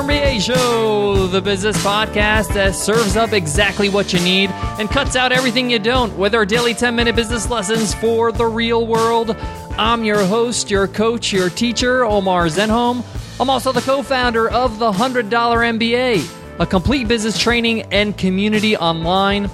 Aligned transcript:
MBA 0.00 0.40
Show, 0.40 1.26
the 1.26 1.42
business 1.42 1.76
podcast 1.84 2.54
that 2.54 2.74
serves 2.74 3.18
up 3.18 3.34
exactly 3.34 3.90
what 3.90 4.14
you 4.14 4.20
need 4.20 4.48
and 4.78 4.88
cuts 4.88 5.14
out 5.14 5.30
everything 5.30 5.68
you 5.68 5.78
don't, 5.78 6.16
with 6.16 6.34
our 6.34 6.46
daily 6.46 6.72
10 6.72 6.96
minute 6.96 7.14
business 7.14 7.50
lessons 7.50 7.92
for 7.92 8.32
the 8.32 8.46
real 8.46 8.86
world. 8.86 9.36
I'm 9.76 10.02
your 10.02 10.24
host, 10.24 10.70
your 10.70 10.88
coach, 10.88 11.34
your 11.34 11.50
teacher, 11.50 12.02
Omar 12.02 12.46
Zenhom. 12.46 13.04
I'm 13.38 13.50
also 13.50 13.72
the 13.72 13.82
co 13.82 14.02
founder 14.02 14.48
of 14.48 14.78
the 14.78 14.90
$100 14.90 15.28
MBA, 15.28 16.58
a 16.58 16.66
complete 16.66 17.06
business 17.06 17.38
training 17.38 17.82
and 17.92 18.16
community 18.16 18.78
online. 18.78 19.50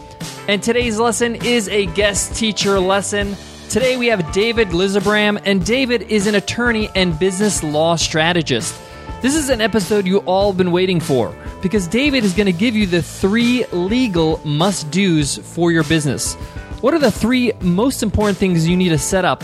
And 0.46 0.62
today's 0.62 1.00
lesson 1.00 1.34
is 1.44 1.68
a 1.70 1.86
guest 1.86 2.36
teacher 2.36 2.78
lesson. 2.78 3.36
Today 3.68 3.96
we 3.96 4.06
have 4.06 4.30
David 4.30 4.68
Lizerbram, 4.68 5.42
and 5.44 5.66
David 5.66 6.02
is 6.02 6.28
an 6.28 6.36
attorney 6.36 6.88
and 6.94 7.18
business 7.18 7.64
law 7.64 7.96
strategist. 7.96 8.80
This 9.22 9.34
is 9.34 9.48
an 9.48 9.62
episode 9.62 10.06
you 10.06 10.18
all 10.18 10.52
been 10.52 10.70
waiting 10.70 11.00
for 11.00 11.34
because 11.62 11.88
David 11.88 12.22
is 12.22 12.34
going 12.34 12.46
to 12.46 12.52
give 12.52 12.76
you 12.76 12.86
the 12.86 13.00
three 13.00 13.64
legal 13.72 14.42
must 14.44 14.90
do's 14.90 15.38
for 15.38 15.72
your 15.72 15.84
business. 15.84 16.34
What 16.82 16.92
are 16.92 16.98
the 16.98 17.10
three 17.10 17.52
most 17.62 18.02
important 18.02 18.36
things 18.36 18.68
you 18.68 18.76
need 18.76 18.90
to 18.90 18.98
set 18.98 19.24
up 19.24 19.42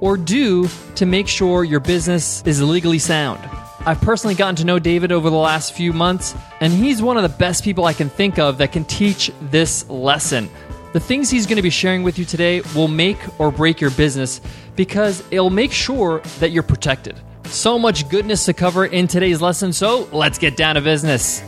or 0.00 0.16
do 0.16 0.68
to 0.94 1.04
make 1.04 1.28
sure 1.28 1.64
your 1.64 1.80
business 1.80 2.42
is 2.46 2.62
legally 2.62 2.98
sound? 2.98 3.40
I've 3.84 4.00
personally 4.00 4.34
gotten 4.34 4.56
to 4.56 4.64
know 4.64 4.78
David 4.78 5.12
over 5.12 5.28
the 5.28 5.36
last 5.36 5.74
few 5.74 5.92
months, 5.92 6.34
and 6.60 6.72
he's 6.72 7.02
one 7.02 7.18
of 7.18 7.22
the 7.22 7.28
best 7.28 7.62
people 7.62 7.84
I 7.84 7.92
can 7.92 8.08
think 8.08 8.38
of 8.38 8.56
that 8.58 8.72
can 8.72 8.86
teach 8.86 9.30
this 9.42 9.88
lesson. 9.90 10.48
The 10.94 11.00
things 11.00 11.28
he's 11.28 11.46
going 11.46 11.56
to 11.56 11.62
be 11.62 11.70
sharing 11.70 12.02
with 12.02 12.18
you 12.18 12.24
today 12.24 12.62
will 12.74 12.88
make 12.88 13.18
or 13.38 13.52
break 13.52 13.82
your 13.82 13.90
business 13.90 14.40
because 14.76 15.22
it'll 15.30 15.50
make 15.50 15.72
sure 15.72 16.20
that 16.40 16.52
you're 16.52 16.62
protected. 16.62 17.20
So 17.50 17.80
much 17.80 18.08
goodness 18.08 18.44
to 18.44 18.52
cover 18.52 18.86
in 18.86 19.08
today's 19.08 19.42
lesson, 19.42 19.72
so 19.72 20.08
let's 20.12 20.38
get 20.38 20.56
down 20.56 20.76
to 20.76 20.80
business. 20.80 21.40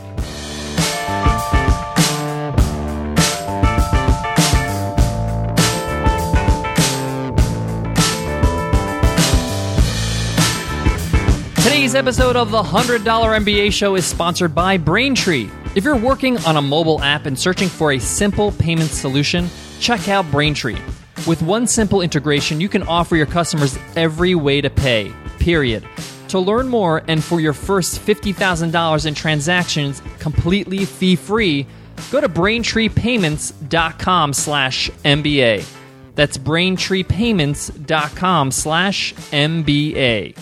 Today's 11.63 11.95
episode 11.95 12.35
of 12.35 12.51
the 12.51 12.61
$100 12.61 12.99
MBA 13.05 13.71
show 13.71 13.95
is 13.95 14.05
sponsored 14.05 14.53
by 14.53 14.75
Braintree. 14.75 15.49
If 15.73 15.85
you're 15.85 15.95
working 15.95 16.37
on 16.39 16.57
a 16.57 16.61
mobile 16.61 17.01
app 17.01 17.25
and 17.25 17.39
searching 17.39 17.69
for 17.69 17.93
a 17.93 17.99
simple 17.99 18.51
payment 18.51 18.89
solution, 18.89 19.49
check 19.79 20.09
out 20.09 20.29
Braintree. 20.29 20.77
With 21.25 21.41
one 21.41 21.65
simple 21.65 22.01
integration, 22.01 22.59
you 22.59 22.67
can 22.67 22.83
offer 22.83 23.15
your 23.15 23.25
customers 23.25 23.79
every 23.95 24.35
way 24.35 24.59
to 24.59 24.69
pay 24.69 25.13
period. 25.43 25.85
To 26.29 26.39
learn 26.39 26.69
more 26.69 27.03
and 27.07 27.23
for 27.23 27.39
your 27.39 27.53
first 27.53 27.99
$50,000 27.99 29.05
in 29.05 29.13
transactions 29.13 30.01
completely 30.19 30.85
fee-free, 30.85 31.67
go 32.11 32.19
to 32.21 32.29
braintreepayments.com 32.29 34.33
slash 34.33 34.89
MBA. 34.89 35.63
That's 36.15 36.37
braintreepayments.com 36.37 38.51
slash 38.51 39.13
MBA. 39.13 40.37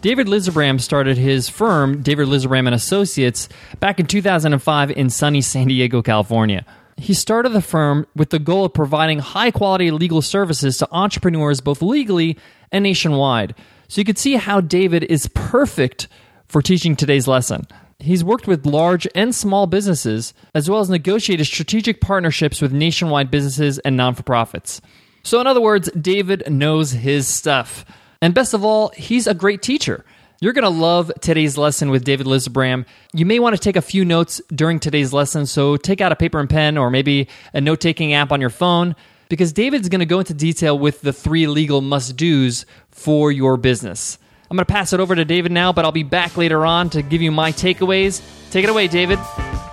David 0.00 0.26
Lizerbram 0.26 0.80
started 0.80 1.16
his 1.16 1.48
firm, 1.48 2.02
David 2.02 2.26
Lizerbram 2.26 2.66
and 2.66 2.74
Associates, 2.74 3.48
back 3.78 4.00
in 4.00 4.06
2005 4.06 4.90
in 4.90 5.08
sunny 5.10 5.40
San 5.40 5.68
Diego, 5.68 6.02
California. 6.02 6.66
He 6.96 7.14
started 7.14 7.50
the 7.50 7.62
firm 7.62 8.08
with 8.16 8.30
the 8.30 8.40
goal 8.40 8.64
of 8.64 8.74
providing 8.74 9.20
high 9.20 9.52
quality 9.52 9.92
legal 9.92 10.22
services 10.22 10.78
to 10.78 10.88
entrepreneurs 10.90 11.60
both 11.60 11.82
legally 11.82 12.36
and 12.72 12.82
nationwide. 12.82 13.54
So 13.92 14.00
you 14.00 14.06
can 14.06 14.16
see 14.16 14.36
how 14.36 14.62
David 14.62 15.04
is 15.04 15.28
perfect 15.34 16.08
for 16.48 16.62
teaching 16.62 16.96
today's 16.96 17.28
lesson. 17.28 17.66
He's 17.98 18.24
worked 18.24 18.46
with 18.46 18.64
large 18.64 19.06
and 19.14 19.34
small 19.34 19.66
businesses, 19.66 20.32
as 20.54 20.70
well 20.70 20.80
as 20.80 20.88
negotiated 20.88 21.44
strategic 21.46 22.00
partnerships 22.00 22.62
with 22.62 22.72
nationwide 22.72 23.30
businesses 23.30 23.78
and 23.80 23.94
non 23.94 24.14
for 24.14 24.22
profits. 24.22 24.80
So, 25.24 25.42
in 25.42 25.46
other 25.46 25.60
words, 25.60 25.90
David 25.92 26.50
knows 26.50 26.92
his 26.92 27.28
stuff. 27.28 27.84
And 28.22 28.32
best 28.32 28.54
of 28.54 28.64
all, 28.64 28.92
he's 28.96 29.26
a 29.26 29.34
great 29.34 29.60
teacher. 29.60 30.06
You're 30.40 30.54
going 30.54 30.62
to 30.62 30.70
love 30.70 31.12
today's 31.20 31.58
lesson 31.58 31.90
with 31.90 32.02
David 32.02 32.26
Lizerbram. 32.26 32.86
You 33.12 33.26
may 33.26 33.40
want 33.40 33.56
to 33.56 33.60
take 33.60 33.76
a 33.76 33.82
few 33.82 34.06
notes 34.06 34.40
during 34.48 34.80
today's 34.80 35.12
lesson, 35.12 35.44
so 35.44 35.76
take 35.76 36.00
out 36.00 36.12
a 36.12 36.16
paper 36.16 36.40
and 36.40 36.48
pen 36.48 36.78
or 36.78 36.90
maybe 36.90 37.28
a 37.52 37.60
note 37.60 37.82
taking 37.82 38.14
app 38.14 38.32
on 38.32 38.40
your 38.40 38.48
phone 38.48 38.96
because 39.28 39.52
David's 39.52 39.88
going 39.88 40.00
to 40.00 40.06
go 40.06 40.18
into 40.18 40.34
detail 40.34 40.78
with 40.78 41.00
the 41.00 41.12
three 41.12 41.46
legal 41.46 41.80
must 41.80 42.16
do's 42.16 42.66
for 42.90 43.32
your 43.32 43.56
business. 43.56 44.18
I'm 44.50 44.56
going 44.56 44.66
to 44.66 44.72
pass 44.72 44.92
it 44.92 45.00
over 45.00 45.14
to 45.14 45.24
David 45.24 45.50
now, 45.50 45.72
but 45.72 45.84
I'll 45.84 45.92
be 45.92 46.02
back 46.02 46.36
later 46.36 46.66
on 46.66 46.90
to 46.90 47.02
give 47.02 47.22
you 47.22 47.32
my 47.32 47.52
takeaways. 47.52 48.20
Take 48.50 48.64
it 48.64 48.70
away, 48.70 48.86
David. 48.86 49.18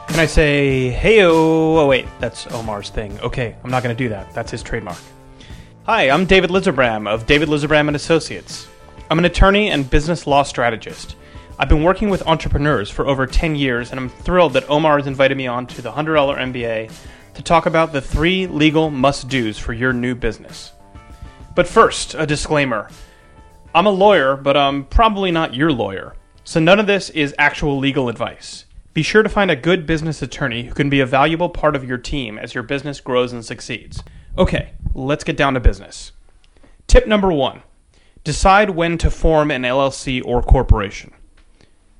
Can 0.08 0.20
I 0.20 0.26
say, 0.26 0.90
hey, 0.90 1.24
oh, 1.24 1.86
wait, 1.86 2.08
that's 2.20 2.48
Omar's 2.48 2.90
thing. 2.90 3.20
Okay, 3.20 3.56
I'm 3.64 3.70
not 3.70 3.84
going 3.84 3.96
to 3.96 4.04
do 4.04 4.10
that. 4.10 4.34
That's 4.34 4.52
his 4.52 4.64
trademark. 4.64 4.98
Hi, 5.84 6.10
I'm 6.10 6.26
David 6.26 6.50
Lizerbram 6.50 7.10
of 7.10 7.26
David 7.26 7.50
Lizerbram 7.50 7.88
and 7.88 7.96
Associates. 7.96 8.68
I'm 9.12 9.20
an 9.20 9.26
attorney 9.26 9.70
and 9.70 9.90
business 9.90 10.26
law 10.26 10.44
strategist. 10.44 11.16
I've 11.58 11.68
been 11.68 11.84
working 11.84 12.10
with 12.10 12.26
entrepreneurs 12.26 12.90
for 12.90 13.06
over 13.06 13.28
10 13.28 13.56
years, 13.56 13.92
and 13.92 14.00
I'm 14.00 14.08
thrilled 14.08 14.54
that 14.54 14.70
Omar 14.70 14.98
has 14.98 15.08
invited 15.08 15.36
me 15.36 15.48
on 15.48 15.68
to 15.68 15.82
the 15.82 15.92
$100 15.92 16.38
MBA 16.38 16.92
to 17.40 17.44
talk 17.46 17.66
about 17.66 17.94
the 17.94 18.02
three 18.02 18.48
legal 18.48 18.90
must 18.90 19.30
do's 19.30 19.58
for 19.58 19.72
your 19.72 19.94
new 19.94 20.14
business. 20.14 20.74
But 21.56 21.68
first, 21.68 22.14
a 22.14 22.28
disclaimer 22.28 22.90
I'm 23.74 23.86
a 23.86 23.92
lawyer, 23.92 24.36
but 24.36 24.58
I'm 24.58 24.84
probably 24.84 25.32
not 25.32 25.56
your 25.56 25.72
lawyer, 25.72 26.16
so 26.44 26.60
none 26.60 26.82
of 26.82 26.88
this 26.88 27.10
is 27.12 27.34
actual 27.38 27.78
legal 27.78 28.10
advice. 28.10 28.66
Be 28.94 29.04
sure 29.04 29.24
to 29.24 29.30
find 29.30 29.50
a 29.50 29.56
good 29.56 29.86
business 29.86 30.22
attorney 30.22 30.64
who 30.64 30.74
can 30.74 30.90
be 30.90 31.00
a 31.00 31.06
valuable 31.06 31.48
part 31.48 31.78
of 31.78 31.86
your 31.86 31.98
team 31.98 32.38
as 32.38 32.54
your 32.54 32.64
business 32.64 33.00
grows 33.00 33.32
and 33.32 33.46
succeeds. 33.46 34.04
Okay, 34.38 34.74
let's 34.94 35.24
get 35.24 35.38
down 35.38 35.54
to 35.54 35.62
business. 35.62 36.12
Tip 36.88 37.08
number 37.08 37.32
one 37.32 37.62
decide 38.26 38.72
when 38.72 38.98
to 38.98 39.10
form 39.10 39.50
an 39.50 39.62
LLC 39.62 40.22
or 40.26 40.44
corporation. 40.44 41.14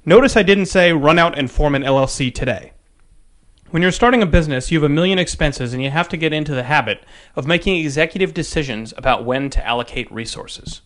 Notice 0.04 0.36
I 0.36 0.44
didn't 0.44 0.66
say 0.66 0.92
run 0.92 1.18
out 1.18 1.40
and 1.40 1.50
form 1.50 1.76
an 1.76 1.84
LLC 1.84 2.34
today. 2.34 2.74
When 3.72 3.84
you're 3.84 3.92
starting 3.92 4.24
a 4.24 4.26
business, 4.26 4.72
you 4.72 4.80
have 4.80 4.90
a 4.90 4.94
million 4.94 5.20
expenses 5.20 5.74
and 5.74 5.84
you 5.84 5.92
have 5.92 6.10
to 6.10 6.18
get 6.18 6.34
into 6.34 6.56
the 6.56 6.64
habit 6.64 7.04
of 7.36 7.46
making 7.46 7.76
executive 7.76 8.34
decisions 8.34 8.96
about 8.98 9.26
when 9.26 9.52
to 9.52 9.64
allocate 9.64 10.12
resources. 10.12 10.82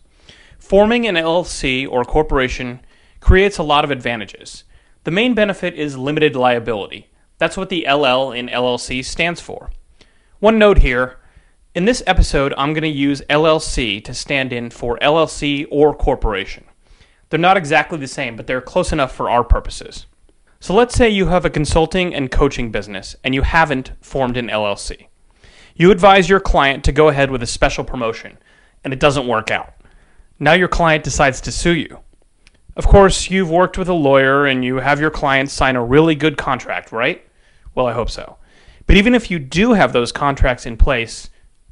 Forming 0.58 1.06
an 1.06 1.14
LLC 1.14 1.88
or 1.88 2.04
corporation 2.04 2.80
creates 3.20 3.56
a 3.56 3.62
lot 3.62 3.84
of 3.84 3.90
advantages. 3.90 4.64
The 5.04 5.10
main 5.10 5.32
benefit 5.32 5.72
is 5.72 5.96
limited 5.96 6.36
liability. 6.36 7.08
That's 7.38 7.56
what 7.56 7.70
the 7.70 7.86
LL 7.90 8.32
in 8.32 8.48
LLC 8.48 9.02
stands 9.02 9.40
for. 9.40 9.70
One 10.40 10.58
note 10.58 10.78
here 10.78 11.16
in 11.74 11.86
this 11.86 12.02
episode, 12.06 12.52
I'm 12.58 12.74
going 12.74 12.82
to 12.82 12.88
use 12.88 13.22
LLC 13.30 14.04
to 14.04 14.12
stand 14.12 14.52
in 14.52 14.68
for 14.68 14.98
LLC 14.98 15.66
or 15.70 15.94
corporation. 15.94 16.64
They're 17.30 17.40
not 17.40 17.56
exactly 17.56 17.96
the 17.96 18.06
same, 18.06 18.36
but 18.36 18.46
they're 18.46 18.60
close 18.60 18.92
enough 18.92 19.14
for 19.14 19.30
our 19.30 19.42
purposes. 19.42 20.04
So 20.64 20.72
let's 20.72 20.94
say 20.94 21.10
you 21.10 21.26
have 21.26 21.44
a 21.44 21.50
consulting 21.50 22.14
and 22.14 22.30
coaching 22.30 22.70
business 22.70 23.14
and 23.22 23.34
you 23.34 23.42
haven't 23.42 23.92
formed 24.00 24.38
an 24.38 24.48
LLC. 24.48 25.08
You 25.76 25.90
advise 25.90 26.30
your 26.30 26.40
client 26.40 26.84
to 26.84 26.90
go 26.92 27.08
ahead 27.08 27.30
with 27.30 27.42
a 27.42 27.46
special 27.46 27.84
promotion 27.84 28.38
and 28.82 28.90
it 28.90 28.98
doesn't 28.98 29.26
work 29.26 29.50
out. 29.50 29.74
Now 30.38 30.54
your 30.54 30.68
client 30.68 31.04
decides 31.04 31.42
to 31.42 31.52
sue 31.52 31.74
you. 31.74 31.98
Of 32.76 32.86
course, 32.86 33.28
you've 33.28 33.50
worked 33.50 33.76
with 33.76 33.90
a 33.90 33.92
lawyer 33.92 34.46
and 34.46 34.64
you 34.64 34.76
have 34.76 35.02
your 35.02 35.10
client 35.10 35.50
sign 35.50 35.76
a 35.76 35.84
really 35.84 36.14
good 36.14 36.38
contract, 36.38 36.92
right? 36.92 37.22
Well, 37.74 37.86
I 37.86 37.92
hope 37.92 38.08
so. 38.08 38.38
But 38.86 38.96
even 38.96 39.14
if 39.14 39.30
you 39.30 39.38
do 39.38 39.74
have 39.74 39.92
those 39.92 40.12
contracts 40.12 40.64
in 40.64 40.78
place, 40.78 41.28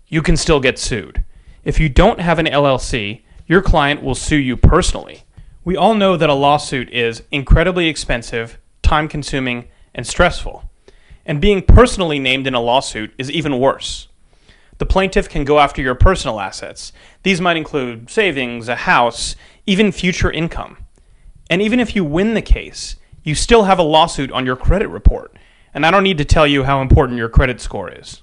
you 0.09 0.21
can 0.21 0.37
still 0.37 0.61
get 0.61 0.79
sued. 0.79 1.25
If 1.65 1.81
you 1.81 1.89
don't 1.89 2.21
have 2.21 2.39
an 2.39 2.45
LLC, 2.45 3.23
your 3.47 3.63
client 3.63 4.03
will 4.03 4.15
sue 4.15 4.37
you 4.37 4.59
personally. 4.59 5.23
We 5.65 5.79
all 5.79 5.95
know 5.95 6.19
that 6.19 6.29
a 6.29 6.35
lawsuit 6.35 6.91
is 6.91 7.23
incredibly 7.31 7.89
expensive 7.89 8.59
time 8.93 9.09
consuming, 9.09 9.69
and 9.95 10.07
stressful. 10.07 10.69
And 11.25 11.41
being 11.41 11.63
personally 11.63 12.19
named 12.19 12.47
in 12.47 12.53
a 12.53 12.61
lawsuit 12.61 13.15
is 13.17 13.31
even 13.31 13.59
worse. 13.59 14.09
The 14.77 14.85
plaintiff 14.85 15.31
can 15.31 15.47
go 15.47 15.61
after 15.61 15.81
your 15.81 15.95
personal 15.95 16.39
assets. 16.39 16.93
These 17.23 17.41
might 17.41 17.57
include 17.57 18.11
savings, 18.11 18.69
a 18.69 18.77
house, 18.77 19.35
even 19.67 19.93
future 19.93 20.31
income. 20.31 20.77
And 21.49 21.63
even 21.63 21.81
if 21.81 21.97
you 21.97 22.05
win 22.05 22.35
the 22.35 22.43
case, 22.43 22.97
you 23.23 23.35
still 23.35 23.65
have 23.65 23.79
a 23.79 23.83
lawsuit 23.95 24.31
on 24.31 24.45
your 24.45 24.57
credit 24.57 24.89
report. 24.89 25.39
And 25.73 25.87
I 25.87 25.91
don't 25.91 26.05
need 26.05 26.19
to 26.19 26.27
tell 26.27 26.47
you 26.47 26.65
how 26.65 26.83
important 26.83 27.17
your 27.17 27.31
credit 27.31 27.63
score 27.63 27.91
is. 27.91 28.23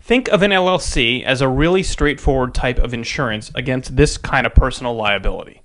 Think 0.00 0.26
of 0.30 0.42
an 0.42 0.50
LLC 0.50 1.22
as 1.22 1.40
a 1.40 1.46
really 1.46 1.84
straightforward 1.84 2.56
type 2.56 2.80
of 2.80 2.92
insurance 2.92 3.52
against 3.54 3.94
this 3.94 4.18
kind 4.18 4.48
of 4.48 4.54
personal 4.56 4.96
liability. 4.96 5.62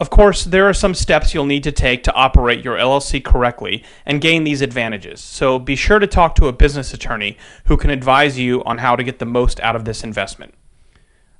Of 0.00 0.08
course, 0.08 0.44
there 0.44 0.66
are 0.66 0.72
some 0.72 0.94
steps 0.94 1.34
you'll 1.34 1.44
need 1.44 1.62
to 1.64 1.72
take 1.72 2.02
to 2.04 2.14
operate 2.14 2.64
your 2.64 2.78
LLC 2.78 3.22
correctly 3.22 3.84
and 4.06 4.20
gain 4.20 4.44
these 4.44 4.62
advantages, 4.62 5.20
so 5.20 5.58
be 5.58 5.76
sure 5.76 5.98
to 5.98 6.06
talk 6.06 6.34
to 6.36 6.48
a 6.48 6.52
business 6.52 6.94
attorney 6.94 7.36
who 7.66 7.76
can 7.76 7.90
advise 7.90 8.38
you 8.38 8.64
on 8.64 8.78
how 8.78 8.96
to 8.96 9.04
get 9.04 9.18
the 9.18 9.26
most 9.26 9.60
out 9.60 9.76
of 9.76 9.84
this 9.84 10.02
investment. 10.02 10.54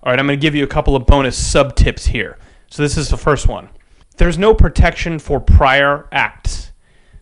All 0.02 0.12
right, 0.12 0.18
I'm 0.18 0.26
going 0.26 0.38
to 0.38 0.42
give 0.42 0.54
you 0.54 0.62
a 0.62 0.68
couple 0.68 0.94
of 0.94 1.06
bonus 1.06 1.38
sub 1.38 1.74
tips 1.74 2.06
here. 2.06 2.36
So, 2.70 2.82
this 2.82 2.98
is 2.98 3.08
the 3.08 3.16
first 3.16 3.48
one 3.48 3.70
there's 4.18 4.36
no 4.36 4.52
protection 4.52 5.18
for 5.18 5.40
prior 5.40 6.06
acts. 6.12 6.72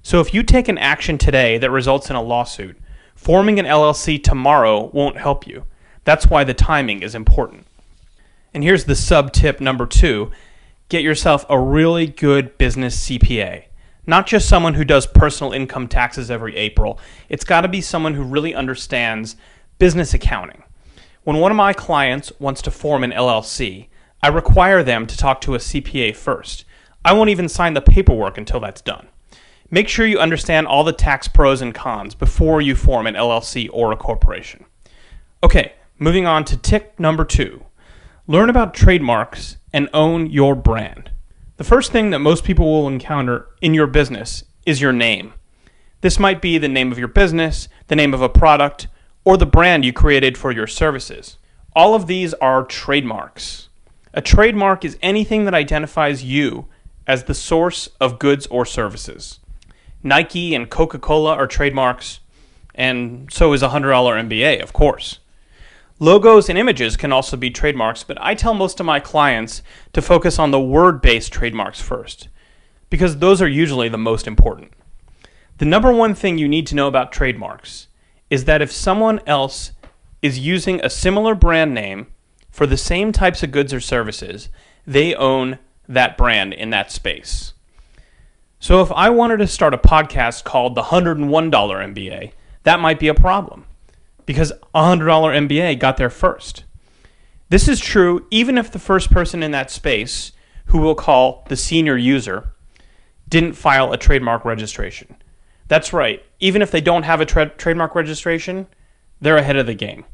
So 0.02 0.19
if 0.20 0.34
you 0.34 0.43
take 0.43 0.67
an 0.67 0.79
action 0.79 1.17
today 1.17 1.56
that 1.58 1.70
results 1.70 2.11
in 2.11 2.17
a 2.17 2.23
lawsuit, 2.23 2.76
forming 3.14 3.61
an 3.61 3.67
LLC 3.67 4.20
tomorrow 4.20 4.91
won't 4.93 5.17
help 5.17 5.46
you. 5.46 5.64
That's 6.02 6.26
why 6.26 6.43
the 6.43 6.55
timing 6.55 7.02
is 7.02 7.14
important. 7.14 7.67
And 8.52 8.64
here's 8.64 8.87
the 8.87 8.96
sub 8.96 9.32
tip 9.32 9.61
number 9.61 9.87
two 9.87 10.32
get 10.88 11.02
yourself 11.02 11.44
a 11.49 11.61
really 11.61 12.06
good 12.06 12.56
business 12.58 13.08
CPA. 13.08 13.64
Not 14.06 14.26
just 14.26 14.49
someone 14.49 14.75
who 14.75 14.85
does 14.85 15.06
personal 15.06 15.52
income 15.52 15.87
taxes 15.87 16.31
every 16.31 16.56
April, 16.56 16.99
it's 17.29 17.44
got 17.44 17.61
to 17.61 17.69
be 17.69 17.82
someone 17.82 18.14
who 18.14 18.23
really 18.23 18.55
understands 18.55 19.37
business 19.79 20.14
accounting. 20.14 20.62
When 21.25 21.37
one 21.37 21.52
of 21.52 21.56
my 21.56 21.75
clients 21.75 22.32
wants 22.38 22.62
to 22.62 22.70
form 22.70 23.05
an 23.05 23.11
LLC, 23.11 23.88
I 24.23 24.29
require 24.29 24.82
them 24.82 25.06
to 25.06 25.17
talk 25.17 25.43
to 25.43 25.55
a 25.55 25.58
CPA 25.58 26.17
first. 26.17 26.64
I 27.05 27.12
won't 27.12 27.31
even 27.31 27.50
sign 27.50 27.75
the 27.75 27.82
paperwork 27.82 28.38
until 28.38 28.61
that's 28.61 28.81
done. 28.81 29.08
Make 29.70 29.88
sure 29.88 30.06
you 30.06 30.19
understand 30.19 30.67
all 30.67 30.84
the 30.84 30.94
tax 30.94 31.29
pros 31.29 31.61
and 31.61 31.75
cons 31.75 32.14
before 32.14 32.62
you 32.62 32.75
form 32.75 33.06
an 33.06 33.14
LLC 33.14 33.69
or 33.70 33.93
a 33.93 33.96
corporation. 33.96 34.64
Okay, 35.44 35.75
moving 35.99 36.26
on 36.26 36.44
to 36.46 36.56
tip 36.56 36.99
number 36.99 37.26
two 37.26 37.67
learn 38.26 38.49
about 38.49 38.73
trademarks 38.73 39.57
and 39.73 39.88
own 39.93 40.31
your 40.31 40.55
brand. 40.55 41.11
The 41.56 41.65
first 41.65 41.93
thing 41.93 42.11
that 42.11 42.20
most 42.20 42.44
people 42.44 42.67
will 42.67 42.88
encounter 42.88 43.49
in 43.61 43.75
your 43.75 43.87
business 43.87 44.44
is 44.65 44.81
your 44.81 44.93
name. 44.93 45.35
This 46.00 46.19
might 46.19 46.41
be 46.41 46.59
the 46.59 46.69
name 46.69 46.93
of 46.93 46.99
your 46.99 47.09
business, 47.09 47.69
the 47.88 47.97
name 47.97 48.15
of 48.15 48.23
a 48.23 48.29
product, 48.29 48.87
or 49.25 49.37
the 49.37 49.47
brand 49.47 49.85
you 49.85 49.93
created 49.93 50.38
for 50.38 50.53
your 50.53 50.67
services. 50.67 51.38
All 51.75 51.94
of 51.94 52.06
these 52.06 52.32
are 52.35 52.65
trademarks. 52.65 53.69
A 54.15 54.23
trademark 54.23 54.85
is 54.85 54.97
anything 55.03 55.44
that 55.44 55.55
identifies 55.55 56.25
you 56.25 56.67
as 57.06 57.25
the 57.25 57.35
source 57.35 57.88
of 58.00 58.19
goods 58.19 58.47
or 58.47 58.65
services. 58.65 59.41
Nike 60.03 60.55
and 60.55 60.70
Coca 60.70 60.99
Cola 60.99 61.35
are 61.35 61.47
trademarks, 61.47 62.20
and 62.75 63.32
so 63.32 63.53
is 63.53 63.62
a 63.62 63.69
$100 63.69 63.82
MBA, 64.29 64.62
of 64.62 64.73
course. 64.73 65.19
Logos 66.00 66.48
and 66.48 66.56
images 66.56 66.96
can 66.96 67.12
also 67.12 67.36
be 67.36 67.50
trademarks, 67.50 68.04
but 68.04 68.16
I 68.20 68.36
tell 68.36 68.54
most 68.54 68.78
of 68.78 68.86
my 68.86 69.00
clients 69.00 69.62
to 69.94 70.00
focus 70.00 70.38
on 70.38 70.52
the 70.52 70.60
word 70.60 71.02
based 71.02 71.32
trademarks 71.32 71.80
first, 71.80 72.28
because 72.88 73.18
those 73.18 73.42
are 73.42 73.48
usually 73.48 73.88
the 73.88 73.98
most 73.98 74.28
important. 74.28 74.72
The 75.58 75.64
number 75.64 75.92
one 75.92 76.14
thing 76.14 76.38
you 76.38 76.46
need 76.46 76.68
to 76.68 76.76
know 76.76 76.86
about 76.86 77.10
trademarks 77.10 77.88
is 78.30 78.44
that 78.44 78.62
if 78.62 78.70
someone 78.70 79.20
else 79.26 79.72
is 80.22 80.38
using 80.38 80.80
a 80.80 80.90
similar 80.90 81.34
brand 81.34 81.74
name 81.74 82.06
for 82.48 82.64
the 82.64 82.76
same 82.76 83.10
types 83.10 83.42
of 83.42 83.50
goods 83.50 83.74
or 83.74 83.80
services, 83.80 84.50
they 84.86 85.16
own 85.16 85.58
that 85.88 86.16
brand 86.16 86.52
in 86.52 86.70
that 86.70 86.92
space. 86.92 87.54
So 88.60 88.82
if 88.82 88.92
I 88.92 89.10
wanted 89.10 89.38
to 89.38 89.48
start 89.48 89.74
a 89.74 89.78
podcast 89.78 90.44
called 90.44 90.76
the 90.76 90.82
$101 90.82 91.50
MBA, 91.50 92.32
that 92.62 92.78
might 92.78 93.00
be 93.00 93.08
a 93.08 93.14
problem 93.14 93.64
because 94.28 94.50
a 94.50 94.78
$100 94.78 95.48
MBA 95.48 95.78
got 95.78 95.96
there 95.96 96.10
first. 96.10 96.64
This 97.48 97.66
is 97.66 97.80
true 97.80 98.26
even 98.30 98.58
if 98.58 98.70
the 98.70 98.78
first 98.78 99.10
person 99.10 99.42
in 99.42 99.52
that 99.52 99.70
space, 99.70 100.32
who 100.66 100.82
we'll 100.82 100.94
call 100.94 101.46
the 101.48 101.56
senior 101.56 101.96
user, 101.96 102.52
didn't 103.26 103.54
file 103.54 103.90
a 103.90 103.96
trademark 103.96 104.44
registration. 104.44 105.16
That's 105.66 105.94
right, 105.94 106.22
even 106.40 106.60
if 106.60 106.70
they 106.70 106.82
don't 106.82 107.04
have 107.04 107.22
a 107.22 107.25
tra- 107.25 107.48
trademark 107.48 107.94
registration, 107.94 108.66
they're 109.19 109.38
ahead 109.38 109.56
of 109.56 109.64
the 109.64 109.72
game. 109.72 110.04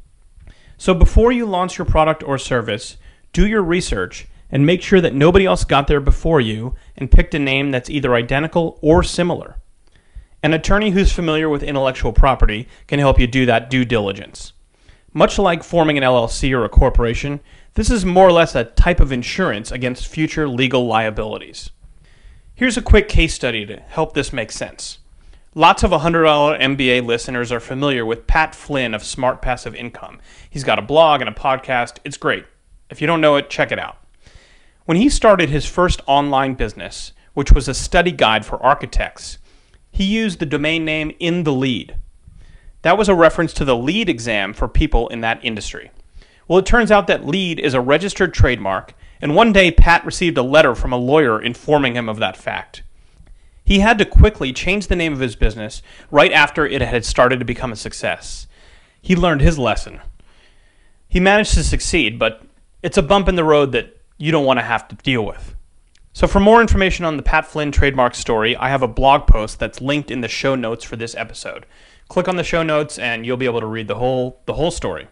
So 0.78 0.94
before 0.94 1.32
you 1.32 1.44
launch 1.44 1.76
your 1.76 1.84
product 1.84 2.22
or 2.22 2.38
service, 2.38 2.98
do 3.32 3.44
your 3.48 3.64
research 3.64 4.28
and 4.48 4.64
make 4.64 4.80
sure 4.80 5.00
that 5.00 5.12
nobody 5.12 5.44
else 5.44 5.64
got 5.64 5.88
there 5.88 6.00
before 6.00 6.40
you 6.40 6.76
and 6.96 7.10
picked 7.10 7.34
a 7.34 7.40
name 7.40 7.72
that's 7.72 7.90
either 7.90 8.14
identical 8.14 8.78
or 8.80 9.02
similar. 9.02 9.56
An 10.44 10.52
attorney 10.52 10.90
who's 10.90 11.10
familiar 11.10 11.48
with 11.48 11.62
intellectual 11.62 12.12
property 12.12 12.68
can 12.86 12.98
help 12.98 13.18
you 13.18 13.26
do 13.26 13.46
that 13.46 13.70
due 13.70 13.86
diligence. 13.86 14.52
Much 15.14 15.38
like 15.38 15.64
forming 15.64 15.96
an 15.96 16.04
LLC 16.04 16.52
or 16.52 16.66
a 16.66 16.68
corporation, 16.68 17.40
this 17.72 17.88
is 17.88 18.04
more 18.04 18.28
or 18.28 18.32
less 18.32 18.54
a 18.54 18.64
type 18.64 19.00
of 19.00 19.10
insurance 19.10 19.72
against 19.72 20.06
future 20.06 20.46
legal 20.46 20.86
liabilities. 20.86 21.70
Here's 22.54 22.76
a 22.76 22.82
quick 22.82 23.08
case 23.08 23.32
study 23.32 23.64
to 23.64 23.80
help 23.80 24.12
this 24.12 24.34
make 24.34 24.52
sense. 24.52 24.98
Lots 25.54 25.82
of 25.82 25.92
$100 25.92 26.60
MBA 26.60 27.06
listeners 27.06 27.50
are 27.50 27.58
familiar 27.58 28.04
with 28.04 28.26
Pat 28.26 28.54
Flynn 28.54 28.92
of 28.92 29.02
Smart 29.02 29.40
Passive 29.40 29.74
Income. 29.74 30.20
He's 30.50 30.62
got 30.62 30.78
a 30.78 30.82
blog 30.82 31.22
and 31.22 31.30
a 31.30 31.32
podcast. 31.32 32.00
It's 32.04 32.18
great. 32.18 32.44
If 32.90 33.00
you 33.00 33.06
don't 33.06 33.22
know 33.22 33.36
it, 33.36 33.48
check 33.48 33.72
it 33.72 33.78
out. 33.78 33.96
When 34.84 34.98
he 34.98 35.08
started 35.08 35.48
his 35.48 35.64
first 35.64 36.02
online 36.06 36.52
business, 36.52 37.14
which 37.32 37.50
was 37.50 37.66
a 37.66 37.72
study 37.72 38.12
guide 38.12 38.44
for 38.44 38.62
architects, 38.62 39.38
he 39.94 40.02
used 40.02 40.40
the 40.40 40.46
domain 40.46 40.84
name 40.84 41.12
in 41.20 41.44
the 41.44 41.52
LEED. 41.52 41.94
That 42.82 42.98
was 42.98 43.08
a 43.08 43.14
reference 43.14 43.52
to 43.54 43.64
the 43.64 43.76
LEED 43.76 44.08
exam 44.08 44.52
for 44.52 44.66
people 44.66 45.06
in 45.08 45.20
that 45.20 45.42
industry. 45.44 45.92
Well, 46.48 46.58
it 46.58 46.66
turns 46.66 46.90
out 46.90 47.06
that 47.06 47.24
LEED 47.24 47.60
is 47.60 47.74
a 47.74 47.80
registered 47.80 48.34
trademark, 48.34 48.94
and 49.22 49.36
one 49.36 49.52
day 49.52 49.70
Pat 49.70 50.04
received 50.04 50.36
a 50.36 50.42
letter 50.42 50.74
from 50.74 50.92
a 50.92 50.96
lawyer 50.96 51.40
informing 51.40 51.94
him 51.94 52.08
of 52.08 52.18
that 52.18 52.36
fact. 52.36 52.82
He 53.64 53.78
had 53.78 53.96
to 53.98 54.04
quickly 54.04 54.52
change 54.52 54.88
the 54.88 54.96
name 54.96 55.12
of 55.12 55.20
his 55.20 55.36
business 55.36 55.80
right 56.10 56.32
after 56.32 56.66
it 56.66 56.82
had 56.82 57.04
started 57.04 57.38
to 57.38 57.44
become 57.44 57.70
a 57.70 57.76
success. 57.76 58.48
He 59.00 59.14
learned 59.14 59.42
his 59.42 59.60
lesson. 59.60 60.00
He 61.06 61.20
managed 61.20 61.54
to 61.54 61.62
succeed, 61.62 62.18
but 62.18 62.42
it's 62.82 62.98
a 62.98 63.02
bump 63.02 63.28
in 63.28 63.36
the 63.36 63.44
road 63.44 63.70
that 63.70 63.96
you 64.18 64.32
don't 64.32 64.44
want 64.44 64.58
to 64.58 64.64
have 64.64 64.88
to 64.88 64.96
deal 64.96 65.24
with. 65.24 65.54
So, 66.16 66.28
for 66.28 66.38
more 66.38 66.60
information 66.60 67.04
on 67.04 67.16
the 67.16 67.24
Pat 67.24 67.44
Flynn 67.44 67.72
trademark 67.72 68.14
story, 68.14 68.54
I 68.54 68.68
have 68.68 68.82
a 68.82 68.88
blog 68.88 69.26
post 69.26 69.58
that's 69.58 69.80
linked 69.80 70.12
in 70.12 70.20
the 70.20 70.28
show 70.28 70.54
notes 70.54 70.84
for 70.84 70.94
this 70.94 71.16
episode. 71.16 71.66
Click 72.08 72.28
on 72.28 72.36
the 72.36 72.44
show 72.44 72.62
notes 72.62 73.00
and 73.00 73.26
you'll 73.26 73.36
be 73.36 73.46
able 73.46 73.58
to 73.58 73.66
read 73.66 73.88
the 73.88 73.96
whole 73.96 74.40
the 74.46 74.54
whole 74.54 74.70
story. 74.70 75.08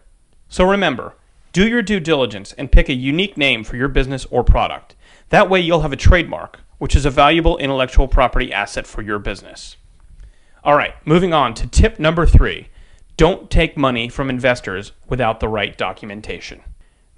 So 0.47 0.63
remember, 0.63 1.15
do 1.51 1.67
your 1.67 1.81
due 1.81 1.99
diligence 1.99 2.53
and 2.53 2.71
pick 2.71 2.87
a 2.87 2.93
unique 2.93 3.35
name 3.35 3.65
for 3.65 3.75
your 3.75 3.89
business 3.89 4.25
or 4.27 4.45
product. 4.45 4.95
That 5.27 5.49
way 5.49 5.59
you'll 5.59 5.81
have 5.81 5.91
a 5.91 5.97
trademark, 5.97 6.61
which 6.77 6.95
is 6.95 7.05
a 7.05 7.09
valuable 7.09 7.57
intellectual 7.57 8.07
property 8.07 8.53
asset 8.53 8.87
for 8.87 9.01
your 9.01 9.19
business. 9.19 9.75
All 10.63 10.77
right, 10.77 10.95
moving 11.05 11.33
on 11.33 11.53
to 11.55 11.67
tip 11.67 11.99
number 11.99 12.25
3. 12.25 12.69
Don't 13.17 13.51
take 13.51 13.75
money 13.75 14.07
from 14.07 14.29
investors 14.29 14.93
without 15.09 15.41
the 15.41 15.49
right 15.49 15.77
documentation. 15.77 16.61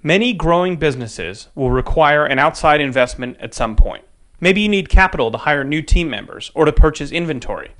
Many 0.06 0.34
growing 0.34 0.76
businesses 0.76 1.48
will 1.56 1.72
require 1.72 2.24
an 2.24 2.38
outside 2.38 2.80
investment 2.80 3.38
at 3.40 3.54
some 3.54 3.74
point. 3.74 4.04
Maybe 4.38 4.60
you 4.60 4.68
need 4.68 4.88
capital 4.88 5.32
to 5.32 5.38
hire 5.38 5.64
new 5.64 5.82
team 5.82 6.08
members 6.08 6.52
or 6.54 6.64
to 6.64 6.70
purchase 6.70 7.10
inventory. 7.10 7.72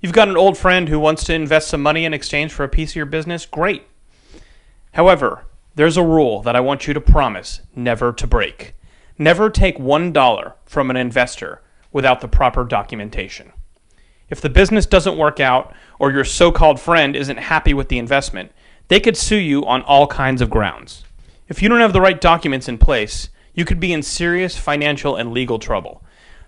You've 0.00 0.14
got 0.14 0.30
an 0.30 0.38
old 0.38 0.56
friend 0.56 0.88
who 0.88 0.98
wants 0.98 1.24
to 1.24 1.34
invest 1.34 1.68
some 1.68 1.82
money 1.82 2.06
in 2.06 2.14
exchange 2.14 2.54
for 2.54 2.64
a 2.64 2.70
piece 2.70 2.92
of 2.92 2.96
your 2.96 3.04
business? 3.04 3.44
Great. 3.44 3.82
However, 4.94 5.44
there's 5.74 5.98
a 5.98 6.02
rule 6.02 6.40
that 6.40 6.56
I 6.56 6.60
want 6.60 6.86
you 6.86 6.94
to 6.94 7.02
promise 7.02 7.60
never 7.74 8.14
to 8.14 8.26
break. 8.26 8.74
Never 9.18 9.50
take 9.50 9.76
$1 9.76 10.52
from 10.64 10.88
an 10.88 10.96
investor 10.96 11.60
without 11.92 12.22
the 12.22 12.28
proper 12.28 12.64
documentation. 12.64 13.52
If 14.30 14.40
the 14.40 14.48
business 14.48 14.86
doesn't 14.86 15.18
work 15.18 15.38
out 15.38 15.74
or 15.98 16.10
your 16.10 16.24
so 16.24 16.50
called 16.50 16.80
friend 16.80 17.14
isn't 17.14 17.36
happy 17.36 17.74
with 17.74 17.90
the 17.90 17.98
investment, 17.98 18.52
they 18.88 19.00
could 19.00 19.18
sue 19.18 19.36
you 19.36 19.66
on 19.66 19.82
all 19.82 20.06
kinds 20.06 20.40
of 20.40 20.48
grounds. 20.48 21.02
If 21.48 21.62
you 21.62 21.68
don't 21.68 21.80
have 21.80 21.92
the 21.92 22.00
right 22.00 22.20
documents 22.20 22.68
in 22.68 22.76
place, 22.76 23.28
you 23.54 23.64
could 23.64 23.78
be 23.78 23.92
in 23.92 24.02
serious 24.02 24.58
financial 24.58 25.14
and 25.14 25.30
legal 25.30 25.60
trouble. 25.60 26.02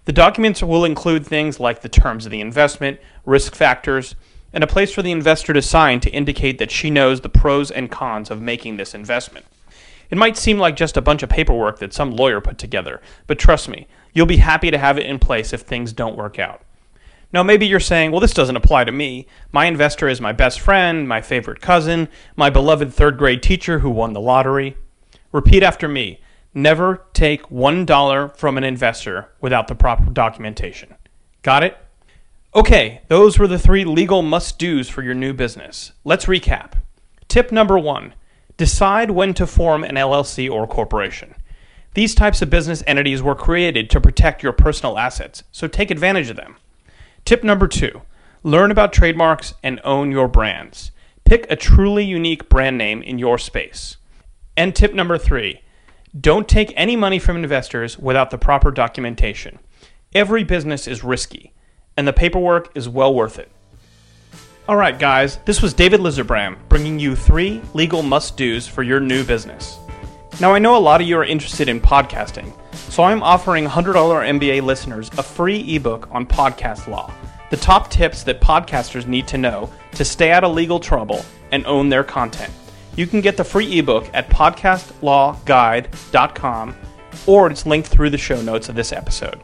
The 0.07 0.12
documents 0.12 0.61
will 0.61 0.85
include 0.85 1.25
things 1.25 1.61
like 1.61 1.83
the 1.83 1.88
terms 1.88 2.25
of 2.26 2.33
the 2.33 2.40
investment, 2.40 2.99
risk 3.25 3.55
factors, 3.55 4.17
and 4.52 4.64
a 4.64 4.67
place 4.67 4.93
for 4.93 5.02
the 5.02 5.12
investor 5.12 5.52
to 5.52 5.62
sign 5.62 6.00
to 6.00 6.11
indicate 6.11 6.59
that 6.59 6.73
she 6.73 6.90
knows 6.90 7.21
the 7.21 7.28
pros 7.28 7.71
and 7.71 7.93
cons 7.93 8.28
of 8.28 8.43
making 8.43 8.76
this 8.76 8.93
investment. 8.93 9.47
It 10.11 10.19
might 10.19 10.37
seem 10.37 10.59
like 10.59 10.75
just 10.75 10.97
a 10.97 11.02
bunch 11.02 11.23
of 11.23 11.28
paperwork 11.28 11.78
that 11.78 11.93
some 11.93 12.11
lawyer 12.11 12.40
put 12.40 12.59
together, 12.59 13.00
but 13.28 13.38
trust 13.38 13.69
me, 13.69 13.87
you'll 14.14 14.26
be 14.26 14.38
happy 14.38 14.71
to 14.73 14.78
have 14.78 14.99
it 14.99 15.07
in 15.07 15.21
place 15.21 15.52
if 15.52 15.61
things 15.61 15.93
don't 15.93 16.17
work 16.17 16.40
out. 16.40 16.62
Now, 17.33 17.45
maybe 17.45 17.67
you're 17.67 17.78
saying, 17.78 18.11
well, 18.11 18.21
this 18.21 18.35
doesn't 18.35 18.57
apply 18.57 18.83
to 18.85 18.93
me. 18.93 19.28
My 19.52 19.67
investor 19.67 20.09
is 20.09 20.21
my 20.21 20.33
best 20.33 20.59
friend, 20.59 21.07
my 21.07 21.21
favorite 21.21 21.61
cousin, 21.61 22.09
my 22.35 22.50
beloved 22.50 22.93
third 22.93 23.17
grade 23.17 23.45
teacher 23.45 23.78
who 23.78 23.90
won 23.90 24.12
the 24.12 24.21
lottery. 24.21 24.76
Repeat 25.32 25.62
after 25.62 25.88
me. 25.88 26.20
Never 26.54 27.02
take 27.12 27.42
$1 27.49 28.37
from 28.37 28.56
an 28.56 28.64
investor 28.64 29.28
without 29.40 29.68
the 29.68 29.75
proper 29.75 30.11
documentation. 30.11 30.94
Got 31.42 31.62
it? 31.62 31.76
Okay, 32.54 33.02
those 33.08 33.38
were 33.38 33.47
the 33.47 33.58
three 33.58 33.85
legal 33.85 34.23
must 34.23 34.58
do's 34.58 34.88
for 34.88 35.02
your 35.02 35.14
new 35.14 35.35
business. 35.35 35.92
Let's 36.04 36.25
recap. 36.25 36.73
Tip 37.28 37.52
number 37.52 37.78
one 37.78 38.14
decide 38.56 39.11
when 39.12 39.35
to 39.35 39.47
form 39.47 39.85
an 39.85 39.94
LLC 39.94 40.50
or 40.50 40.66
corporation. 40.66 41.35
These 41.94 42.14
types 42.14 42.42
of 42.42 42.50
business 42.50 42.82
entities 42.87 43.23
were 43.23 43.35
created 43.35 43.90
to 43.90 44.00
protect 44.00 44.42
your 44.42 44.52
personal 44.52 44.99
assets, 44.99 45.44
so 45.52 45.68
take 45.68 45.90
advantage 45.90 46.30
of 46.30 46.37
them. 46.37 46.56
Tip 47.25 47.44
number 47.44 47.68
two 47.68 48.02
learn 48.42 48.70
about 48.70 48.92
trademarks 48.92 49.54
and 49.62 49.80
own 49.85 50.11
your 50.11 50.28
brands. 50.28 50.90
Pick 51.25 51.47
a 51.50 51.56
truly 51.56 52.04
unique 52.04 52.49
brand 52.49 52.78
name 52.78 53.02
in 53.02 53.18
your 53.18 53.37
space. 53.37 53.97
And 54.59 54.75
tip 54.75 54.93
number 54.93 55.17
three 55.19 55.61
don't 56.21 56.49
take 56.49 56.73
any 56.75 56.97
money 56.97 57.21
from 57.21 57.37
investors 57.37 57.97
without 57.97 58.33
the 58.33 58.38
proper 58.38 58.73
documentation. 58.73 59.61
Every 60.17 60.43
business 60.43 60.88
is 60.88 61.05
risky, 61.05 61.53
and 61.97 62.09
the 62.09 62.12
paperwork 62.12 62.77
is 62.77 62.88
well 62.88 63.15
worth 63.15 63.38
it. 63.38 63.53
Alright, 64.69 64.99
guys, 64.99 65.38
this 65.45 65.62
was 65.62 65.75
David 65.75 66.00
Lizerbram 66.00 66.57
bringing 66.69 66.99
you 66.99 67.15
three 67.15 67.62
legal 67.73 68.03
must 68.03 68.37
dos 68.37 68.67
for 68.67 68.83
your 68.83 68.99
new 68.99 69.23
business. 69.23 69.79
Now, 70.41 70.53
I 70.53 70.59
know 70.59 70.77
a 70.77 70.79
lot 70.79 71.00
of 71.00 71.07
you 71.07 71.17
are 71.19 71.25
interested 71.25 71.69
in 71.69 71.81
podcasting, 71.81 72.53
so 72.75 73.05
I'm 73.05 73.23
offering 73.23 73.65
$100 73.65 73.95
MBA 73.95 74.62
listeners 74.62 75.09
a 75.19 75.23
free 75.23 75.77
ebook 75.77 76.09
on 76.11 76.27
podcast 76.27 76.88
law 76.88 77.15
the 77.50 77.57
top 77.57 77.91
tips 77.91 78.25
that 78.25 78.41
podcasters 78.41 79.07
need 79.07 79.27
to 79.29 79.38
know 79.38 79.71
to 79.93 80.05
stay 80.05 80.33
out 80.33 80.45
of 80.45 80.53
legal 80.53 80.81
trouble 80.81 81.25
and 81.50 81.65
own 81.65 81.88
their 81.88 82.05
content. 82.05 82.53
You 82.99 83.07
can 83.07 83.21
get 83.21 83.37
the 83.37 83.45
free 83.45 83.78
ebook 83.78 84.11
at 84.12 84.28
podcastlawguide.com 84.28 86.76
or 87.28 87.49
it's 87.49 87.64
linked 87.64 87.87
through 87.87 88.11
the 88.11 88.19
show 88.19 88.43
notes 88.43 88.69
of 88.69 88.75
this 88.75 88.93
episode. 88.93 89.40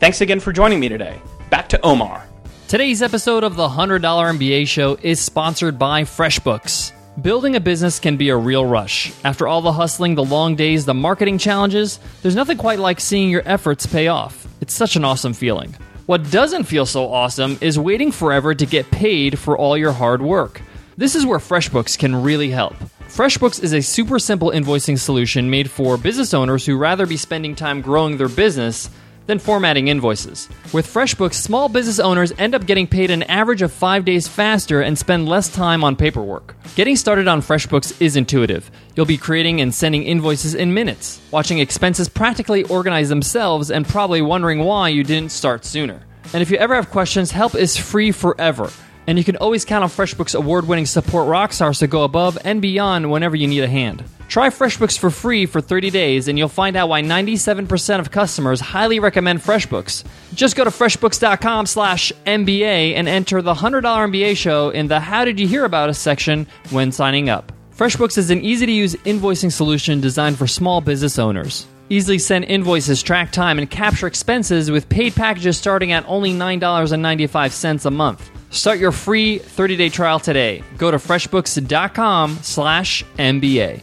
Thanks 0.00 0.22
again 0.22 0.40
for 0.40 0.52
joining 0.52 0.80
me 0.80 0.88
today. 0.88 1.22
Back 1.50 1.68
to 1.68 1.80
Omar. 1.82 2.26
Today's 2.66 3.00
episode 3.00 3.44
of 3.44 3.54
the 3.54 3.68
$100 3.68 4.00
MBA 4.00 4.66
show 4.66 4.98
is 5.02 5.20
sponsored 5.20 5.78
by 5.78 6.02
FreshBooks. 6.02 6.90
Building 7.22 7.54
a 7.54 7.60
business 7.60 8.00
can 8.00 8.16
be 8.16 8.30
a 8.30 8.36
real 8.36 8.66
rush. 8.66 9.12
After 9.22 9.46
all 9.46 9.62
the 9.62 9.70
hustling, 9.70 10.16
the 10.16 10.24
long 10.24 10.56
days, 10.56 10.84
the 10.84 10.92
marketing 10.92 11.38
challenges, 11.38 12.00
there's 12.22 12.34
nothing 12.34 12.56
quite 12.56 12.80
like 12.80 12.98
seeing 12.98 13.30
your 13.30 13.42
efforts 13.44 13.86
pay 13.86 14.08
off. 14.08 14.48
It's 14.60 14.74
such 14.74 14.96
an 14.96 15.04
awesome 15.04 15.34
feeling. 15.34 15.76
What 16.06 16.28
doesn't 16.32 16.64
feel 16.64 16.86
so 16.86 17.12
awesome 17.12 17.56
is 17.60 17.78
waiting 17.78 18.10
forever 18.10 18.52
to 18.52 18.66
get 18.66 18.90
paid 18.90 19.38
for 19.38 19.56
all 19.56 19.76
your 19.76 19.92
hard 19.92 20.20
work. 20.20 20.60
This 21.00 21.14
is 21.14 21.24
where 21.24 21.38
FreshBooks 21.38 21.98
can 21.98 22.14
really 22.14 22.50
help. 22.50 22.74
FreshBooks 23.04 23.62
is 23.62 23.72
a 23.72 23.80
super 23.80 24.18
simple 24.18 24.50
invoicing 24.50 24.98
solution 24.98 25.48
made 25.48 25.70
for 25.70 25.96
business 25.96 26.34
owners 26.34 26.66
who 26.66 26.76
rather 26.76 27.06
be 27.06 27.16
spending 27.16 27.54
time 27.54 27.80
growing 27.80 28.18
their 28.18 28.28
business 28.28 28.90
than 29.24 29.38
formatting 29.38 29.88
invoices. 29.88 30.46
With 30.74 30.86
FreshBooks, 30.86 31.36
small 31.36 31.70
business 31.70 32.00
owners 32.00 32.34
end 32.36 32.54
up 32.54 32.66
getting 32.66 32.86
paid 32.86 33.10
an 33.10 33.22
average 33.22 33.62
of 33.62 33.72
five 33.72 34.04
days 34.04 34.28
faster 34.28 34.82
and 34.82 34.98
spend 34.98 35.26
less 35.26 35.48
time 35.48 35.82
on 35.82 35.96
paperwork. 35.96 36.54
Getting 36.74 36.96
started 36.96 37.28
on 37.28 37.40
FreshBooks 37.40 37.98
is 37.98 38.14
intuitive. 38.14 38.70
You'll 38.94 39.06
be 39.06 39.16
creating 39.16 39.62
and 39.62 39.74
sending 39.74 40.02
invoices 40.02 40.54
in 40.54 40.74
minutes, 40.74 41.18
watching 41.30 41.60
expenses 41.60 42.10
practically 42.10 42.64
organize 42.64 43.08
themselves, 43.08 43.70
and 43.70 43.88
probably 43.88 44.20
wondering 44.20 44.58
why 44.58 44.90
you 44.90 45.02
didn't 45.02 45.32
start 45.32 45.64
sooner. 45.64 46.02
And 46.34 46.42
if 46.42 46.50
you 46.50 46.58
ever 46.58 46.74
have 46.74 46.90
questions, 46.90 47.30
help 47.30 47.54
is 47.54 47.78
free 47.78 48.12
forever. 48.12 48.70
And 49.10 49.18
you 49.18 49.24
can 49.24 49.34
always 49.38 49.64
count 49.64 49.82
on 49.82 49.90
FreshBooks 49.90 50.36
award 50.36 50.68
winning 50.68 50.86
support 50.86 51.26
rockstars 51.26 51.80
to 51.80 51.88
go 51.88 52.04
above 52.04 52.38
and 52.44 52.62
beyond 52.62 53.10
whenever 53.10 53.34
you 53.34 53.48
need 53.48 53.64
a 53.64 53.66
hand. 53.66 54.04
Try 54.28 54.50
FreshBooks 54.50 54.96
for 54.96 55.10
free 55.10 55.46
for 55.46 55.60
30 55.60 55.90
days 55.90 56.28
and 56.28 56.38
you'll 56.38 56.46
find 56.46 56.76
out 56.76 56.88
why 56.88 57.02
97% 57.02 57.98
of 57.98 58.12
customers 58.12 58.60
highly 58.60 59.00
recommend 59.00 59.40
FreshBooks. 59.40 60.04
Just 60.34 60.54
go 60.54 60.62
to 60.62 60.70
freshbooks.com 60.70 61.66
slash 61.66 62.12
MBA 62.24 62.94
and 62.94 63.08
enter 63.08 63.42
the 63.42 63.52
$100 63.52 63.82
MBA 63.82 64.36
show 64.36 64.70
in 64.70 64.86
the 64.86 65.00
How 65.00 65.24
Did 65.24 65.40
You 65.40 65.48
Hear 65.48 65.64
About 65.64 65.88
Us 65.88 65.98
section 65.98 66.46
when 66.70 66.92
signing 66.92 67.28
up. 67.28 67.50
FreshBooks 67.76 68.16
is 68.16 68.30
an 68.30 68.42
easy 68.42 68.64
to 68.64 68.70
use 68.70 68.94
invoicing 68.94 69.50
solution 69.50 70.00
designed 70.00 70.38
for 70.38 70.46
small 70.46 70.80
business 70.80 71.18
owners. 71.18 71.66
Easily 71.88 72.20
send 72.20 72.44
invoices, 72.44 73.02
track 73.02 73.32
time, 73.32 73.58
and 73.58 73.68
capture 73.68 74.06
expenses 74.06 74.70
with 74.70 74.88
paid 74.88 75.16
packages 75.16 75.58
starting 75.58 75.90
at 75.90 76.04
only 76.06 76.32
$9.95 76.32 77.86
a 77.86 77.90
month. 77.90 78.30
Start 78.52 78.80
your 78.80 78.90
free 78.90 79.38
30-day 79.38 79.90
trial 79.90 80.18
today. 80.18 80.64
Go 80.76 80.90
to 80.90 80.96
freshbooks.com 80.96 82.38
slash 82.42 83.04
MBA. 83.16 83.80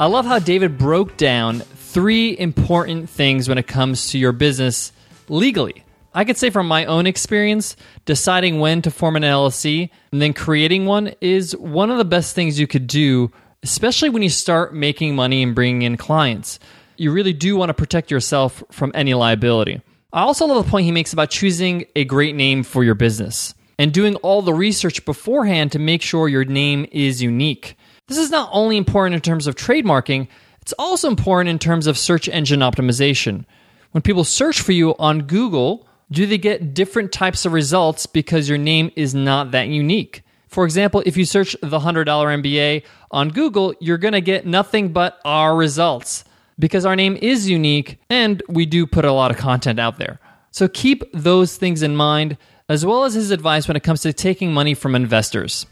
I 0.00 0.06
love 0.06 0.24
how 0.24 0.38
David 0.38 0.78
broke 0.78 1.18
down 1.18 1.60
three 1.60 2.36
important 2.38 3.10
things 3.10 3.46
when 3.46 3.58
it 3.58 3.66
comes 3.66 4.08
to 4.10 4.18
your 4.18 4.32
business 4.32 4.90
legally. 5.28 5.84
I 6.14 6.24
could 6.24 6.38
say 6.38 6.48
from 6.48 6.66
my 6.66 6.86
own 6.86 7.06
experience, 7.06 7.76
deciding 8.06 8.58
when 8.58 8.80
to 8.82 8.90
form 8.90 9.16
an 9.16 9.22
LLC 9.22 9.90
and 10.10 10.22
then 10.22 10.32
creating 10.32 10.86
one 10.86 11.12
is 11.20 11.54
one 11.54 11.90
of 11.90 11.98
the 11.98 12.04
best 12.06 12.34
things 12.34 12.58
you 12.58 12.66
could 12.66 12.86
do, 12.86 13.30
especially 13.62 14.08
when 14.08 14.22
you 14.22 14.30
start 14.30 14.72
making 14.72 15.14
money 15.14 15.42
and 15.42 15.54
bringing 15.54 15.82
in 15.82 15.98
clients. 15.98 16.58
You 16.96 17.12
really 17.12 17.34
do 17.34 17.54
want 17.54 17.68
to 17.68 17.74
protect 17.74 18.10
yourself 18.10 18.64
from 18.70 18.92
any 18.94 19.12
liability. 19.12 19.82
I 20.10 20.22
also 20.22 20.46
love 20.46 20.64
the 20.64 20.70
point 20.70 20.86
he 20.86 20.92
makes 20.92 21.12
about 21.12 21.28
choosing 21.28 21.84
a 21.94 22.04
great 22.04 22.34
name 22.34 22.62
for 22.62 22.82
your 22.82 22.94
business 22.94 23.52
and 23.78 23.92
doing 23.92 24.16
all 24.16 24.42
the 24.42 24.54
research 24.54 25.04
beforehand 25.04 25.72
to 25.72 25.78
make 25.78 26.02
sure 26.02 26.28
your 26.28 26.44
name 26.44 26.86
is 26.92 27.22
unique. 27.22 27.76
This 28.08 28.18
is 28.18 28.30
not 28.30 28.48
only 28.52 28.76
important 28.76 29.14
in 29.14 29.20
terms 29.20 29.46
of 29.46 29.54
trademarking, 29.54 30.28
it's 30.62 30.74
also 30.78 31.08
important 31.08 31.50
in 31.50 31.58
terms 31.58 31.86
of 31.86 31.98
search 31.98 32.28
engine 32.28 32.60
optimization. 32.60 33.44
When 33.92 34.02
people 34.02 34.24
search 34.24 34.60
for 34.60 34.72
you 34.72 34.94
on 34.98 35.22
Google, 35.22 35.86
do 36.10 36.26
they 36.26 36.38
get 36.38 36.74
different 36.74 37.12
types 37.12 37.44
of 37.44 37.52
results 37.52 38.06
because 38.06 38.48
your 38.48 38.58
name 38.58 38.90
is 38.96 39.14
not 39.14 39.50
that 39.52 39.68
unique? 39.68 40.22
For 40.48 40.64
example, 40.64 41.02
if 41.04 41.16
you 41.16 41.24
search 41.24 41.56
the 41.60 41.80
$100 41.80 42.06
MBA 42.06 42.84
on 43.10 43.30
Google, 43.30 43.74
you're 43.80 43.98
going 43.98 44.12
to 44.12 44.20
get 44.20 44.46
nothing 44.46 44.92
but 44.92 45.20
our 45.24 45.54
results 45.54 46.24
because 46.58 46.86
our 46.86 46.96
name 46.96 47.16
is 47.20 47.48
unique 47.48 47.98
and 48.08 48.42
we 48.48 48.66
do 48.66 48.86
put 48.86 49.04
a 49.04 49.12
lot 49.12 49.30
of 49.30 49.36
content 49.36 49.78
out 49.78 49.98
there. 49.98 50.18
So 50.50 50.68
keep 50.68 51.02
those 51.12 51.56
things 51.56 51.82
in 51.82 51.96
mind, 51.96 52.38
as 52.68 52.84
well 52.84 53.04
as 53.04 53.14
his 53.14 53.30
advice 53.30 53.68
when 53.68 53.76
it 53.76 53.82
comes 53.82 54.02
to 54.02 54.12
taking 54.12 54.52
money 54.52 54.74
from 54.74 54.94
investors. 54.94 55.66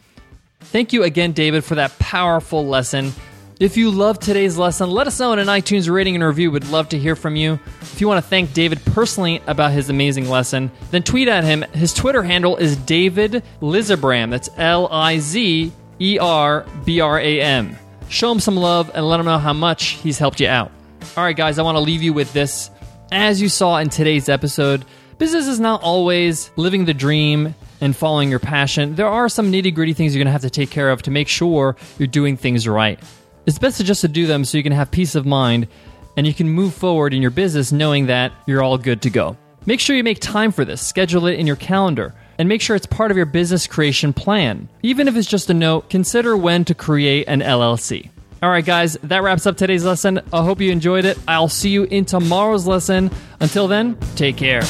Thank 0.61 0.93
you 0.93 1.03
again, 1.03 1.33
David, 1.33 1.65
for 1.65 1.75
that 1.75 1.99
powerful 1.99 2.67
lesson. 2.67 3.13
If 3.61 3.77
you 3.77 3.91
loved 3.91 4.23
today's 4.23 4.57
lesson, 4.57 4.91
let 4.91 5.07
us 5.07 5.19
know 5.21 5.33
in 5.33 5.39
an 5.39 5.47
iTunes 5.47 5.93
rating 5.93 6.15
and 6.15 6.25
review. 6.25 6.51
We'd 6.51 6.65
love 6.67 6.89
to 6.91 6.99
hear 6.99 7.15
from 7.15 7.37
you. 7.37 7.59
If 7.81 8.01
you 8.01 8.09
want 8.09 8.23
to 8.23 8.29
thank 8.29 8.53
David 8.53 8.85
personally 8.87 9.43
about 9.47 9.73
his 9.73 9.91
amazing 9.91 10.29
lesson, 10.29 10.71
then 10.91 11.03
tweet 11.03 11.29
at 11.29 11.45
him. 11.45 11.63
His 11.73 11.93
Twitter 11.93 12.23
handle 12.23 12.57
is 12.57 12.77
David 12.77 13.45
Lizerbram. 13.61 14.31
That's 14.31 14.51
L 14.57 14.89
I 14.89 15.19
Z 15.19 15.73
E 16.01 16.19
R 16.19 16.67
B 16.85 17.01
R 17.01 17.19
A 17.21 17.41
M. 17.41 17.77
Show 18.09 18.31
him 18.33 18.41
some 18.41 18.57
love 18.57 18.91
and 18.95 19.09
let 19.09 19.21
him 19.21 19.27
know 19.27 19.39
how 19.39 19.53
much 19.53 19.85
he's 19.85 20.19
helped 20.19 20.41
you 20.41 20.49
out. 20.49 20.71
All 21.17 21.25
right, 21.25 21.37
guys, 21.37 21.59
I 21.59 21.63
want 21.63 21.77
to 21.77 21.81
leave 21.81 22.03
you 22.03 22.13
with 22.13 22.33
this. 22.33 22.71
As 23.13 23.41
you 23.41 23.49
saw 23.49 23.79
in 23.79 23.89
today's 23.89 24.29
episode, 24.29 24.85
business 25.18 25.47
is 25.47 25.61
not 25.61 25.83
always 25.83 26.50
living 26.56 26.85
the 26.85 26.94
dream 26.94 27.54
and 27.80 27.94
following 27.94 28.30
your 28.30 28.38
passion, 28.38 28.94
there 28.94 29.09
are 29.09 29.28
some 29.28 29.52
nitty 29.52 29.75
gritty 29.75 29.92
things 29.92 30.14
you're 30.14 30.21
going 30.21 30.26
to 30.26 30.33
have 30.33 30.42
to 30.42 30.50
take 30.50 30.71
care 30.71 30.90
of 30.90 31.02
to 31.02 31.11
make 31.11 31.28
sure 31.28 31.76
you're 31.99 32.06
doing 32.06 32.37
things 32.37 32.66
right. 32.66 32.99
It's 33.47 33.59
best 33.59 33.76
to 33.76 33.85
just 33.85 34.00
to 34.00 34.09
do 34.09 34.26
them 34.26 34.44
so 34.44 34.56
you 34.56 34.62
can 34.62 34.73
have 34.73 34.90
peace 34.90 35.14
of 35.14 35.26
mind 35.26 35.68
and 36.16 36.26
you 36.26 36.35
can 36.35 36.49
move 36.49 36.75
forward 36.75 37.12
in 37.12 37.21
your 37.21 37.30
business 37.30 37.73
knowing 37.73 38.06
that 38.06 38.33
you're 38.47 38.62
all 38.62 38.78
good 38.78 39.02
to 39.02 39.11
go. 39.11 39.37
Make 39.66 39.80
sure 39.80 39.97
you 39.97 40.04
make 40.04 40.21
time 40.21 40.52
for 40.52 40.64
this, 40.64 40.87
schedule 40.87 41.26
it 41.26 41.38
in 41.38 41.47
your 41.47 41.56
calendar, 41.56 42.14
and 42.38 42.49
make 42.49 42.61
sure 42.61 42.76
it's 42.76 42.87
part 42.87 43.11
of 43.11 43.16
your 43.16 43.26
business 43.26 43.66
creation 43.66 44.12
plan. 44.12 44.68
Even 44.83 45.09
if 45.09 45.16
it's 45.16 45.28
just 45.28 45.50
a 45.50 45.54
note, 45.54 45.88
consider 45.90 46.37
when 46.37 46.64
to 46.66 46.75
create 46.75 47.28
an 47.28 47.40
LLC. 47.40 48.11
All 48.42 48.50
right, 48.50 48.64
guys, 48.64 48.99
that 49.04 49.23
wraps 49.23 49.47
up 49.47 49.56
today's 49.56 49.85
lesson. 49.85 50.21
I 50.33 50.44
hope 50.44 50.61
you 50.61 50.71
enjoyed 50.71 51.06
it. 51.06 51.18
I'll 51.26 51.49
see 51.49 51.71
you 51.71 51.85
in 51.85 52.04
tomorrow's 52.04 52.66
lesson. 52.66 53.11
Until 53.40 53.68
then, 53.68 53.97
take 54.16 54.37
care. 54.37 54.62